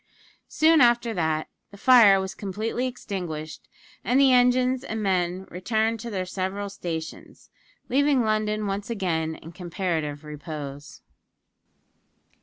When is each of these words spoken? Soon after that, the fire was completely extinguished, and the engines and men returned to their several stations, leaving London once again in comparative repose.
Soon 0.47 0.81
after 0.81 1.13
that, 1.13 1.47
the 1.69 1.77
fire 1.77 2.19
was 2.19 2.33
completely 2.33 2.87
extinguished, 2.87 3.69
and 4.03 4.19
the 4.19 4.33
engines 4.33 4.83
and 4.83 5.03
men 5.03 5.45
returned 5.51 5.99
to 5.99 6.09
their 6.09 6.25
several 6.25 6.71
stations, 6.71 7.51
leaving 7.87 8.23
London 8.23 8.65
once 8.65 8.89
again 8.89 9.35
in 9.35 9.51
comparative 9.51 10.23
repose. 10.23 11.03